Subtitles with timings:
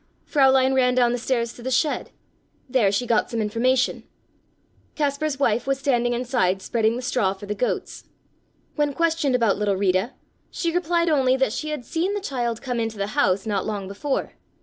[0.27, 2.09] Fräulein ran down the stairs to the shed;
[2.67, 4.03] there she got some information.
[4.95, 8.05] Kaspar's wife was standing inside spreading the straw for the goats.
[8.75, 10.13] When questioned about little Rita,
[10.49, 13.87] she replied only that she had seen the child come into the house not long
[13.87, 14.33] before.